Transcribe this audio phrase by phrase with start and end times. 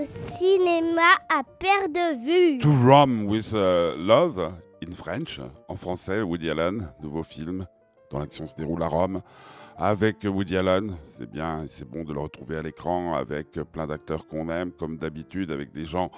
[0.00, 2.58] le cinéma à perte de vue.
[2.58, 4.52] To Rome with uh, Love,
[4.82, 7.66] in French, en français, Woody Allen, nouveau film
[8.10, 9.22] dont l'action se déroule à Rome.
[9.76, 14.26] Avec Woody Allen, c'est bien, c'est bon de le retrouver à l'écran avec plein d'acteurs
[14.26, 16.10] qu'on aime, comme d'habitude, avec des gens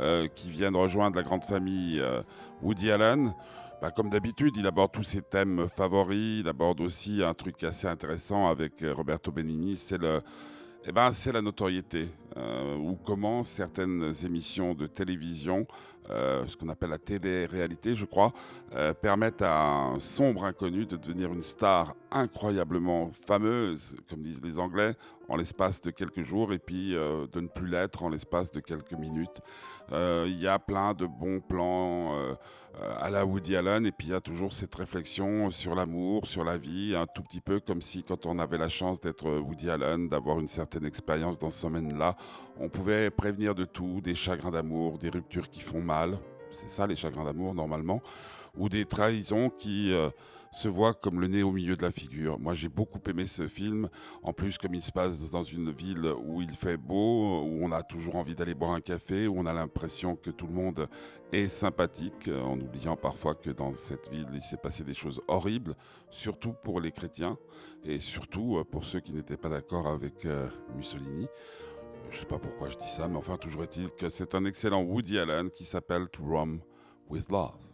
[0.00, 2.22] euh, qui viennent rejoindre la grande famille euh,
[2.62, 3.32] Woody Allen.
[3.80, 6.40] Bah, comme d'habitude, il aborde tous ses thèmes favoris.
[6.40, 10.20] Il aborde aussi un truc assez intéressant avec euh, Roberto Benigni, c'est le,
[10.86, 12.08] eh ben, c'est la notoriété,
[12.44, 15.66] euh, ou comment certaines émissions de télévision,
[16.10, 18.32] euh, ce qu'on appelle la télé-réalité, je crois,
[18.74, 24.58] euh, permettent à un sombre inconnu de devenir une star incroyablement fameuse, comme disent les
[24.58, 24.94] Anglais,
[25.28, 28.92] en l'espace de quelques jours, et puis de ne plus l'être en l'espace de quelques
[28.92, 29.40] minutes.
[29.90, 32.14] Il y a plein de bons plans
[33.00, 36.44] à la Woody Allen, et puis il y a toujours cette réflexion sur l'amour, sur
[36.44, 39.70] la vie, un tout petit peu comme si quand on avait la chance d'être Woody
[39.70, 42.16] Allen, d'avoir une certaine expérience dans ce domaine-là,
[42.58, 46.18] on pouvait prévenir de tout, des chagrins d'amour, des ruptures qui font mal,
[46.52, 48.00] c'est ça les chagrins d'amour normalement,
[48.56, 50.10] ou des trahisons qui euh,
[50.52, 52.38] se voient comme le nez au milieu de la figure.
[52.38, 53.88] Moi j'ai beaucoup aimé ce film,
[54.22, 57.72] en plus comme il se passe dans une ville où il fait beau, où on
[57.72, 60.88] a toujours envie d'aller boire un café, où on a l'impression que tout le monde
[61.32, 65.20] est sympathique, euh, en oubliant parfois que dans cette ville il s'est passé des choses
[65.26, 65.74] horribles,
[66.10, 67.36] surtout pour les chrétiens,
[67.84, 70.26] et surtout euh, pour ceux qui n'étaient pas d'accord avec
[70.76, 71.26] Mussolini.
[72.10, 74.82] Je sais pas pourquoi je dis ça, mais enfin, toujours est-il que c'est un excellent
[74.82, 76.60] Woody Allen qui s'appelle To Rome
[77.08, 77.73] with Love.